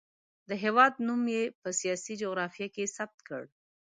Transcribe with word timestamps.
د 0.49 0.51
هېواد 0.63 0.93
نوم 1.07 1.23
یې 1.35 1.43
په 1.61 1.69
سیاسي 1.79 2.13
جغرافیه 2.21 2.67
کې 2.75 2.91
ثبت 2.95 3.19
کړ. 3.27 3.43